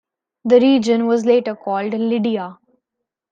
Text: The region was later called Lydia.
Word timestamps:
The 0.45 0.59
region 0.59 1.05
was 1.05 1.27
later 1.27 1.55
called 1.55 1.93
Lydia. 1.93 2.57